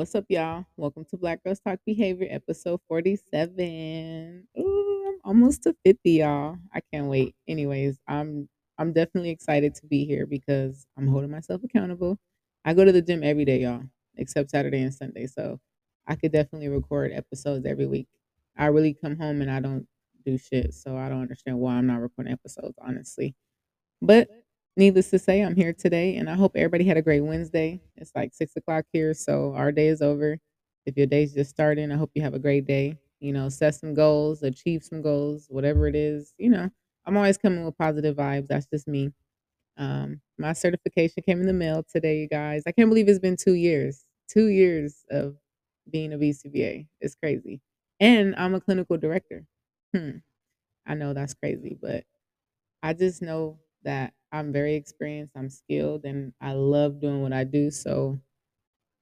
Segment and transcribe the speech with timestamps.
[0.00, 0.64] What's up, y'all?
[0.78, 4.48] Welcome to Black Girls Talk Behavior, episode 47.
[4.58, 6.56] Ooh, I'm almost to 50, y'all.
[6.72, 7.34] I can't wait.
[7.46, 12.18] Anyways, I'm I'm definitely excited to be here because I'm holding myself accountable.
[12.64, 13.82] I go to the gym every day, y'all,
[14.16, 15.26] except Saturday and Sunday.
[15.26, 15.60] So
[16.06, 18.08] I could definitely record episodes every week.
[18.56, 19.86] I really come home and I don't
[20.24, 20.72] do shit.
[20.72, 23.34] So I don't understand why I'm not recording episodes, honestly.
[24.00, 24.30] But
[24.76, 27.80] needless to say, I'm here today and I hope everybody had a great Wednesday.
[27.96, 30.38] It's like six o'clock here, so our day is over.
[30.86, 32.98] If your day's just starting, I hope you have a great day.
[33.20, 36.32] You know, set some goals, achieve some goals, whatever it is.
[36.38, 36.70] You know,
[37.06, 38.48] I'm always coming with positive vibes.
[38.48, 39.12] That's just me.
[39.76, 42.62] Um, my certification came in the mail today, you guys.
[42.66, 44.04] I can't believe it's been two years.
[44.28, 45.36] Two years of
[45.90, 46.86] being a BCBA.
[47.00, 47.60] It's crazy.
[48.00, 49.44] And I'm a clinical director.
[49.94, 50.18] Hmm.
[50.86, 52.04] I know that's crazy, but
[52.82, 57.44] I just know that I'm very experienced, I'm skilled, and I love doing what I
[57.44, 57.70] do.
[57.70, 58.20] So,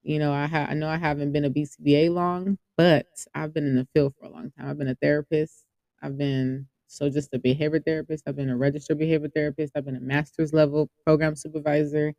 [0.02, 3.66] you know, I ha- I know I haven't been a BCBA long, but I've been
[3.66, 4.68] in the field for a long time.
[4.68, 5.64] I've been a therapist.
[6.02, 8.24] I've been so just a behavior therapist.
[8.26, 9.72] I've been a registered behavior therapist.
[9.76, 12.14] I've been a master's level program supervisor.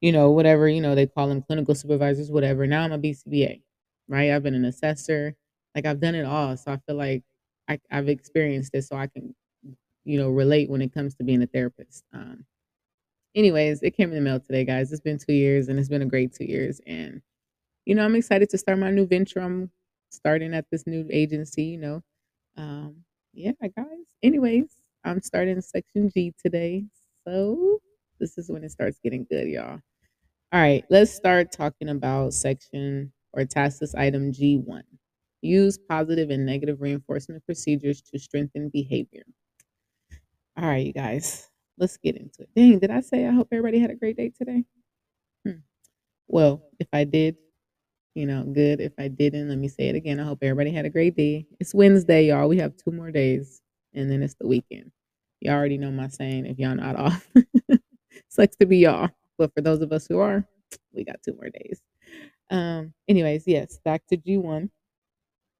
[0.00, 2.66] You know, whatever you know they call them, clinical supervisors, whatever.
[2.66, 3.62] Now I'm a BCBA,
[4.08, 4.30] right?
[4.30, 5.34] I've been an assessor.
[5.74, 7.22] Like I've done it all, so I feel like
[7.68, 9.34] I, I've experienced it, so I can
[10.04, 12.04] you know, relate when it comes to being a therapist.
[12.12, 12.44] Um,
[13.34, 14.92] anyways, it came in the mail today, guys.
[14.92, 16.80] It's been two years and it's been a great two years.
[16.86, 17.22] And,
[17.86, 19.40] you know, I'm excited to start my new venture.
[19.40, 19.70] I'm
[20.10, 22.02] starting at this new agency, you know.
[22.56, 23.86] Um, yeah, guys.
[24.22, 24.66] Anyways,
[25.04, 26.84] I'm starting section G today.
[27.26, 27.80] So
[28.20, 29.80] this is when it starts getting good, y'all.
[30.52, 34.84] All right, let's start talking about section or task list item G1.
[35.42, 39.24] Use positive and negative reinforcement procedures to strengthen behavior.
[40.56, 41.49] All right, you guys,
[41.80, 42.50] let's get into it.
[42.54, 44.64] Dang, did I say I hope everybody had a great day today?
[45.46, 45.60] Hmm.
[46.28, 47.36] Well, if I did,
[48.14, 48.80] you know, good.
[48.80, 50.20] If I didn't, let me say it again.
[50.20, 51.46] I hope everybody had a great day.
[51.58, 52.48] It's Wednesday, y'all.
[52.48, 53.62] We have two more days,
[53.94, 54.92] and then it's the weekend.
[55.40, 57.26] Y'all already know my saying if y'all not off.
[58.28, 59.08] Sucks to be y'all.
[59.38, 60.44] But for those of us who are,
[60.92, 61.80] we got two more days.
[62.50, 64.68] Um, anyways, yes, back to G1.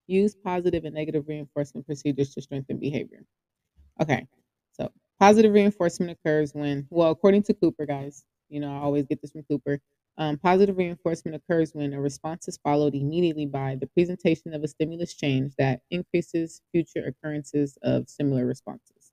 [0.07, 3.25] Use positive and negative reinforcement procedures to strengthen behavior.
[4.03, 4.27] Okay,
[5.21, 9.33] positive reinforcement occurs when, well, according to Cooper, guys, you know, I always get this
[9.33, 9.81] from Cooper.
[10.19, 14.69] Um, positive reinforcement occurs when a response is followed immediately by the presentation of a
[14.69, 19.13] stimulus change that increases future occurrences of similar responses.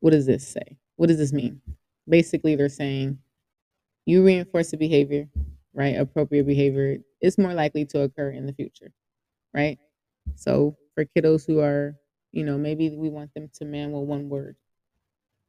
[0.00, 0.78] What does this say?
[0.96, 1.60] What does this mean?
[2.08, 3.18] Basically, they're saying
[4.06, 5.28] you reinforce a behavior,
[5.74, 5.96] right?
[5.96, 8.92] Appropriate behavior is more likely to occur in the future,
[9.54, 9.78] right?
[10.36, 11.96] So for kiddos who are,
[12.32, 14.56] you know, maybe we want them to mand with one word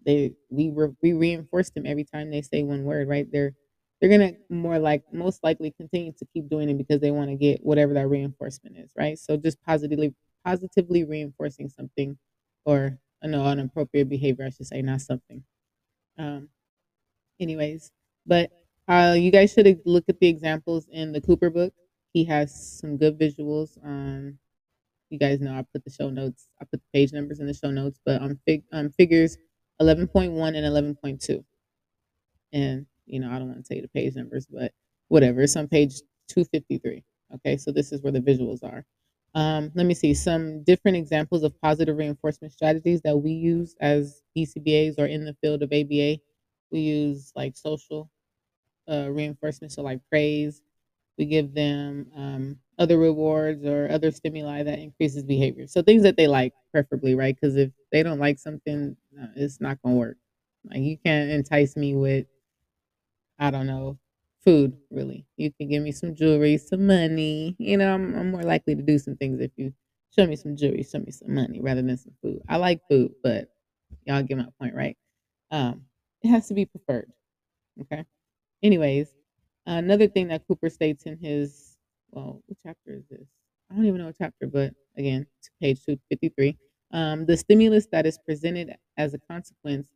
[0.06, 3.28] they we re, we reinforce them every time they say one word, right?
[3.32, 3.54] They're
[4.02, 7.36] they're gonna more like most likely continue to keep doing it because they want to
[7.36, 9.18] get whatever that reinforcement is, right?
[9.18, 10.14] So just positively
[10.46, 12.18] positively reinforcing something
[12.66, 15.44] or no an appropriate behavior, I should say, not something.
[16.18, 16.50] Um,
[17.40, 17.92] anyways,
[18.26, 18.52] but
[18.88, 21.74] uh, you guys should look at the examples in the Cooper book.
[22.14, 23.78] He has some good visuals.
[23.84, 24.38] Um,
[25.10, 27.54] you guys know I put the show notes, I put the page numbers in the
[27.54, 29.38] show notes, but on fig, um, figures
[29.82, 31.44] 11.1 and 11.2.
[32.54, 34.74] And, you know, I don't want to tell you the page numbers, but
[35.10, 35.42] whatever.
[35.42, 37.04] It's on page 253.
[37.36, 38.86] Okay, so this is where the visuals are.
[39.34, 44.22] Um, let me see some different examples of positive reinforcement strategies that we use as
[44.36, 46.20] BCBAs or in the field of ABA.
[46.72, 48.10] We use like social
[48.90, 50.62] uh, reinforcement, so like praise.
[51.18, 55.68] We give them um, other rewards or other stimuli that increases behavior.
[55.68, 57.36] So things that they like, preferably, right?
[57.40, 58.98] Because if they don't like something,
[59.36, 60.18] it's not gonna work.
[60.70, 62.26] Like you can't entice me with,
[63.40, 63.98] I don't know,
[64.44, 64.78] food.
[64.92, 67.56] Really, you can give me some jewelry, some money.
[67.60, 69.74] You know, I'm, I'm more likely to do some things if you
[70.16, 72.42] show me some jewelry, show me some money, rather than some food.
[72.48, 73.50] I like food, but
[74.06, 74.98] y'all get my point, right?
[75.52, 75.84] Um,
[76.24, 77.12] it has to be preferred.
[77.82, 78.06] Okay.
[78.64, 79.10] Anyways,
[79.66, 81.78] another thing that Cooper states in his
[82.12, 83.28] well, what chapter is this?
[83.72, 85.28] I don't even know what chapter, but again,
[85.62, 86.58] page 253.
[86.92, 89.90] Um, the stimulus that is presented as a consequence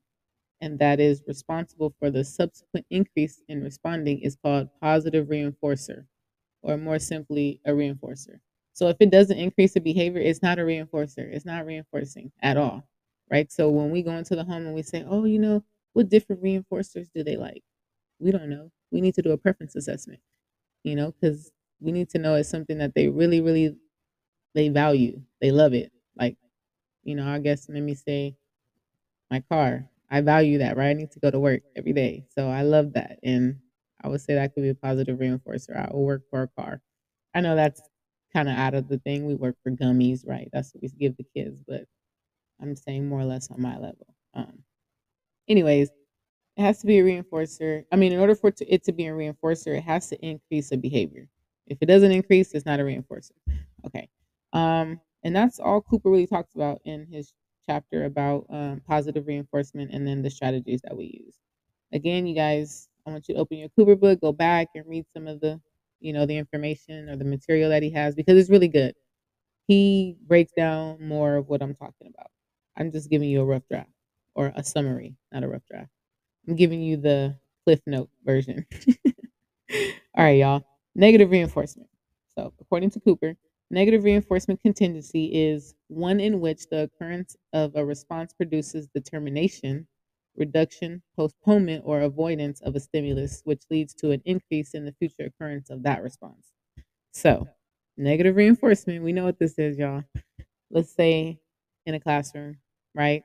[0.61, 6.05] and that is responsible for the subsequent increase in responding is called positive reinforcer,
[6.61, 8.39] or more simply, a reinforcer.
[8.73, 11.19] So if it doesn't increase the behavior, it's not a reinforcer.
[11.19, 12.87] It's not reinforcing at all,
[13.31, 13.51] right?
[13.51, 15.63] So when we go into the home and we say, oh, you know,
[15.93, 17.63] what different reinforcers do they like?
[18.19, 18.71] We don't know.
[18.91, 20.21] We need to do a preference assessment,
[20.83, 21.51] you know, because
[21.81, 23.75] we need to know it's something that they really, really
[24.55, 25.21] they value.
[25.41, 25.91] They love it.
[26.17, 26.37] Like,
[27.03, 28.35] you know, I guess let me say
[29.29, 29.89] my car.
[30.09, 30.89] I value that, right?
[30.89, 32.25] I need to go to work every day.
[32.29, 33.19] So I love that.
[33.23, 33.59] And
[34.03, 35.75] I would say that could be a positive reinforcer.
[35.77, 36.81] I will work for a car.
[37.35, 37.81] I know that's
[38.33, 39.25] kind of out of the thing.
[39.27, 40.49] We work for gummies, right?
[40.51, 41.85] That's what we give the kids, but
[42.61, 44.15] I'm saying more or less on my level.
[44.33, 44.59] Um,
[45.47, 45.89] anyways,
[46.59, 47.85] it has to be a reinforcer.
[47.89, 50.19] I mean, in order for it to, it to be a reinforcer, it has to
[50.19, 51.25] increase a behavior.
[51.67, 53.31] If it doesn't increase, it's not a reinforcer.
[53.85, 54.09] Okay.
[54.51, 57.33] Um, and that's all Cooper really talks about in his
[57.65, 61.37] chapter about um, positive reinforcement and then the strategies that we use.
[61.93, 65.05] Again, you guys, I want you to open your Cooper book, go back and read
[65.13, 65.61] some of the,
[66.01, 68.95] you know, the information or the material that he has because it's really good.
[69.65, 72.31] He breaks down more of what I'm talking about.
[72.75, 73.91] I'm just giving you a rough draft
[74.35, 75.89] or a summary, not a rough draft.
[76.49, 78.65] I'm giving you the Cliff Note version.
[80.17, 80.63] All right, y'all.
[80.95, 81.89] Negative reinforcement.
[82.35, 83.35] So, according to Cooper,
[83.69, 89.87] negative reinforcement contingency is one in which the occurrence of a response produces determination,
[90.37, 95.25] reduction, postponement, or avoidance of a stimulus, which leads to an increase in the future
[95.25, 96.47] occurrence of that response.
[97.13, 97.47] So,
[97.97, 100.03] negative reinforcement, we know what this is, y'all.
[100.71, 101.39] Let's say
[101.85, 102.57] in a classroom,
[102.95, 103.23] right?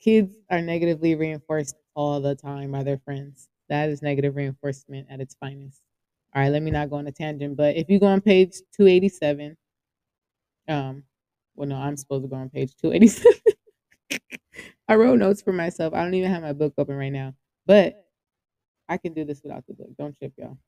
[0.00, 3.48] Kids are negatively reinforced all the time by their friends.
[3.68, 5.82] That is negative reinforcement at its finest.
[6.34, 8.54] All right, let me not go on a tangent, but if you go on page
[8.76, 9.56] 287,
[10.68, 11.02] um,
[11.54, 13.32] well, no, I'm supposed to go on page 287.
[14.88, 15.92] I wrote notes for myself.
[15.92, 17.34] I don't even have my book open right now,
[17.66, 18.06] but
[18.88, 19.90] I can do this without the book.
[19.98, 20.58] Don't trip, y'all.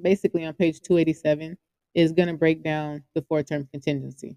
[0.00, 1.56] Basically, on page 287
[1.94, 4.36] is going to break down the four term contingency,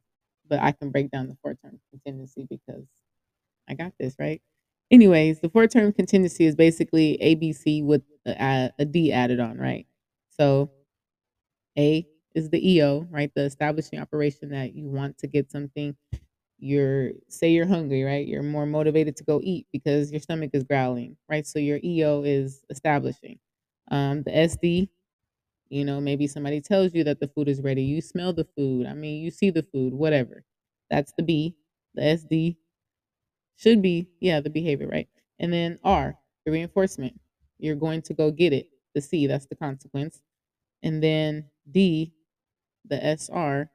[0.49, 2.85] but I can break down the four term contingency because
[3.69, 4.41] I got this, right?
[4.91, 9.85] Anyways, the four term contingency is basically ABC with a, a D added on, right?
[10.29, 10.71] So
[11.77, 13.31] A is the EO, right?
[13.33, 15.95] The establishing operation that you want to get something.
[16.59, 18.27] You're say you're hungry, right?
[18.27, 21.45] You're more motivated to go eat because your stomach is growling, right?
[21.47, 23.39] So your EO is establishing.
[23.91, 24.89] Um, the SD,
[25.69, 27.83] you know, maybe somebody tells you that the food is ready.
[27.83, 28.87] You smell the food.
[28.87, 30.43] I mean, you see the food, whatever.
[30.89, 31.55] That's the B.
[31.95, 32.57] The SD
[33.57, 35.09] should be, yeah, the behavior, right?
[35.39, 36.15] And then R,
[36.45, 37.19] the reinforcement.
[37.59, 38.69] You're going to go get it.
[38.93, 40.21] The C, that's the consequence.
[40.83, 42.13] And then D,
[42.85, 43.69] the SR,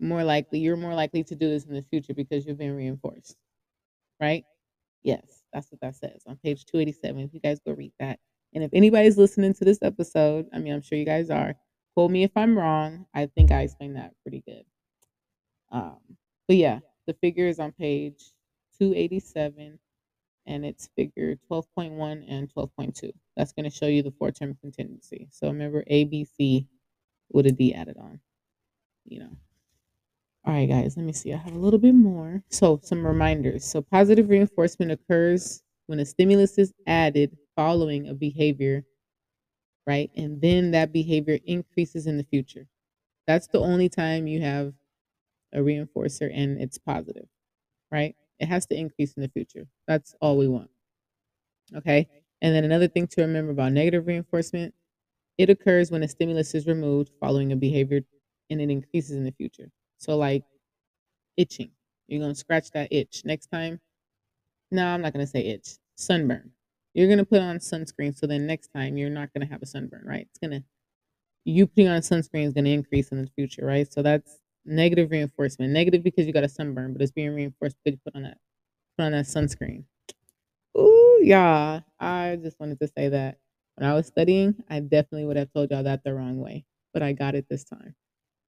[0.00, 3.36] more likely, you're more likely to do this in the future because you've been reinforced,
[4.20, 4.44] right?
[5.02, 7.20] Yes, that's what that says on page 287.
[7.20, 8.18] If you guys go read that.
[8.54, 11.54] And if anybody's listening to this episode, I mean, I'm sure you guys are,
[11.94, 13.04] quote me if I'm wrong.
[13.14, 14.64] I think I explained that pretty good.
[15.70, 15.98] Um,
[16.46, 18.32] but yeah, the figure is on page
[18.78, 19.78] 287
[20.46, 23.12] and it's figure 12.1 and 12.2.
[23.36, 25.28] That's going to show you the four term contingency.
[25.30, 26.66] So remember ABC
[27.32, 28.20] with a D added on,
[29.06, 29.30] you know.
[30.44, 31.32] All right, guys, let me see.
[31.32, 32.42] I have a little bit more.
[32.48, 33.64] So, some reminders.
[33.64, 38.84] So, positive reinforcement occurs when a stimulus is added following a behavior,
[39.86, 40.10] right?
[40.16, 42.66] And then that behavior increases in the future.
[43.26, 44.74] That's the only time you have
[45.52, 47.28] a reinforcer and it's positive,
[47.92, 48.16] right?
[48.40, 49.66] It has to increase in the future.
[49.86, 50.70] That's all we want.
[51.76, 52.08] Okay.
[52.40, 54.74] And then another thing to remember about negative reinforcement
[55.38, 58.00] it occurs when a stimulus is removed following a behavior
[58.50, 59.70] and it increases in the future.
[59.98, 60.42] So, like
[61.36, 61.70] itching,
[62.08, 63.22] you're going to scratch that itch.
[63.24, 63.80] Next time,
[64.72, 66.50] no, I'm not going to say itch, sunburn.
[66.94, 68.16] You're going to put on sunscreen.
[68.16, 70.26] So then next time, you're not going to have a sunburn, right?
[70.28, 70.64] It's going to,
[71.44, 73.90] you putting on sunscreen is going to increase in the future, right?
[73.90, 75.72] So that's negative reinforcement.
[75.72, 78.38] Negative because you got a sunburn, but it's being reinforced because you put on that,
[78.96, 79.84] put on that sunscreen.
[80.78, 81.80] Ooh, yeah.
[82.00, 83.38] I just wanted to say that
[83.76, 87.02] when I was studying, I definitely would have told y'all that the wrong way, but
[87.02, 87.94] I got it this time.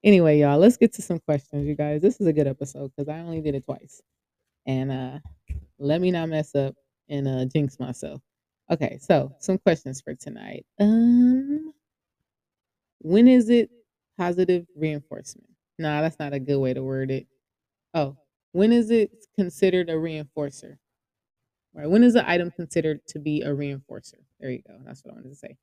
[0.04, 2.02] Anyway, y'all, let's get to some questions, you guys.
[2.02, 4.02] This is a good episode because I only did it twice.
[4.66, 5.18] And uh
[5.78, 6.74] let me not mess up
[7.08, 8.22] and uh jinx myself.
[8.70, 10.66] Okay, so some questions for tonight.
[10.80, 11.72] Um
[13.00, 13.70] when is it
[14.18, 15.50] positive reinforcement?
[15.80, 17.26] Nah, that's not a good way to word it.
[17.94, 18.14] Oh,
[18.52, 20.76] when is it considered a reinforcer?
[21.72, 21.88] Right.
[21.88, 24.16] When is the item considered to be a reinforcer?
[24.38, 24.76] There you go.
[24.84, 25.56] That's what I wanted to say.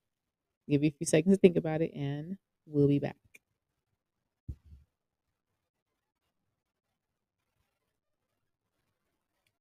[0.67, 3.15] Give you a few seconds to think about it, and we'll be back.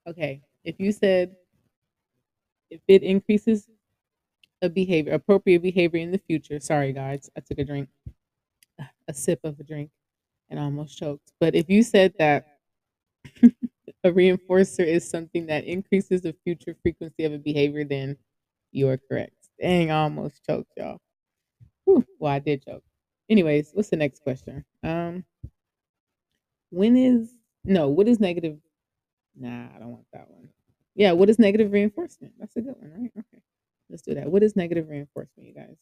[0.08, 0.40] Okay.
[0.64, 1.36] If you said
[2.70, 3.68] if it increases
[4.62, 6.58] a behavior, appropriate behavior in the future.
[6.60, 7.28] Sorry, guys.
[7.36, 7.90] I took a drink,
[9.06, 9.90] a sip of a drink,
[10.50, 11.32] and almost choked.
[11.40, 12.46] But if you said that
[13.42, 18.16] a reinforcer is something that increases the future frequency of a behavior, then
[18.72, 19.34] you are correct.
[19.60, 20.98] Dang, I almost choked, y'all.
[21.84, 22.82] Whew, well, I did choke.
[23.28, 24.64] Anyways, what's the next question?
[24.82, 25.24] Um,
[26.70, 27.30] when is
[27.64, 27.88] no?
[27.88, 28.58] What is negative?
[29.36, 30.48] Nah, I don't want that one.
[30.94, 32.34] Yeah, what is negative reinforcement?
[32.38, 33.10] That's a good one, right?
[33.18, 33.42] Okay,
[33.90, 34.30] let's do that.
[34.30, 35.76] What is negative reinforcement, you guys?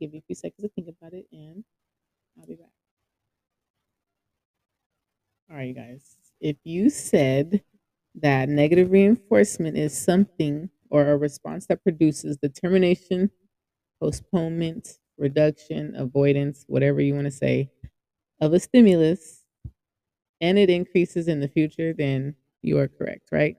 [0.00, 1.64] Give me a few seconds to think about it, and
[2.38, 2.73] I'll be back.
[5.50, 6.16] All right, you guys.
[6.40, 7.62] If you said
[8.16, 13.30] that negative reinforcement is something or a response that produces determination,
[14.00, 17.70] postponement, reduction, avoidance, whatever you want to say,
[18.40, 19.42] of a stimulus,
[20.40, 23.56] and it increases in the future, then you are correct, right?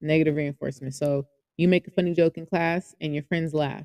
[0.00, 0.94] Negative reinforcement.
[0.94, 1.26] So
[1.56, 3.84] you make a funny joke in class and your friends laugh.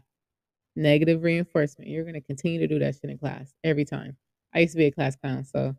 [0.75, 1.89] Negative reinforcement.
[1.89, 4.15] You're going to continue to do that shit in class every time.
[4.53, 5.75] I used to be a class clown, so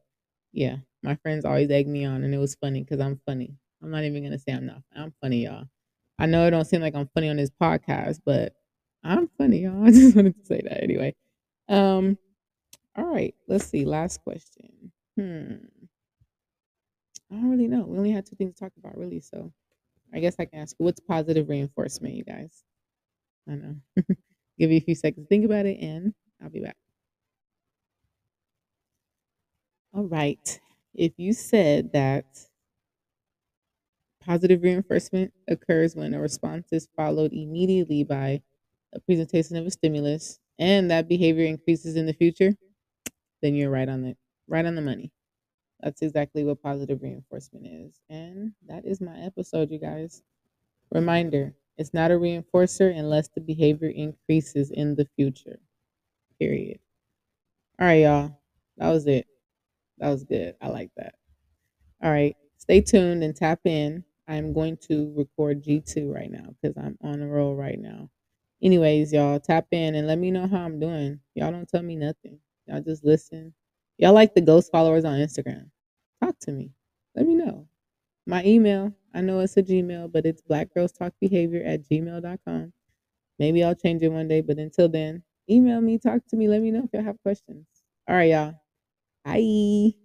[0.52, 3.56] yeah, my friends always egg me on, and it was funny because I'm funny.
[3.82, 4.82] I'm not even gonna say I'm not.
[4.94, 5.66] I'm funny, y'all.
[6.18, 8.54] I know it don't seem like I'm funny on this podcast, but
[9.02, 9.84] I'm funny, y'all.
[9.86, 11.14] I just wanted to say that anyway.
[11.68, 12.18] Um,
[12.96, 13.84] all right, let's see.
[13.84, 14.92] Last question.
[15.18, 15.54] Hmm.
[17.30, 17.84] I don't really know.
[17.84, 19.20] We only had two things to talk about, really.
[19.20, 19.52] So
[20.12, 22.62] I guess I can ask what's positive reinforcement, you guys?
[23.48, 23.76] I know.
[24.58, 26.76] Give you a few seconds to think about it, and I'll be back.
[29.94, 30.60] All right.
[30.94, 32.26] If you said that
[34.20, 38.40] positive reinforcement occurs when a response is followed immediately by
[38.92, 42.52] a presentation of a stimulus and that behavior increases in the future,
[43.42, 44.16] then you're right on the
[44.48, 45.12] right on the money.
[45.80, 48.00] That's exactly what positive reinforcement is.
[48.10, 50.22] And that is my episode, you guys.
[50.92, 55.60] Reminder, it's not a reinforcer unless the behavior increases in the future.
[56.38, 56.80] Period.
[57.78, 58.38] All right, y'all.
[58.78, 59.26] That was it.
[60.02, 60.56] That was good.
[60.60, 61.14] I like that.
[62.02, 62.34] All right.
[62.58, 64.02] Stay tuned and tap in.
[64.26, 68.10] I'm going to record G2 right now because I'm on a roll right now.
[68.60, 71.20] Anyways, y'all tap in and let me know how I'm doing.
[71.36, 72.40] Y'all don't tell me nothing.
[72.66, 73.54] Y'all just listen.
[73.96, 75.70] Y'all like the ghost followers on Instagram.
[76.20, 76.72] Talk to me.
[77.14, 77.68] Let me know.
[78.26, 82.72] My email, I know it's a Gmail, but it's blackgirlstalkbehavior at gmail.com.
[83.38, 86.60] Maybe I'll change it one day, but until then, email me, talk to me, let
[86.60, 87.66] me know if y'all have questions.
[88.08, 88.61] All right, y'all.
[89.24, 90.01] Bye.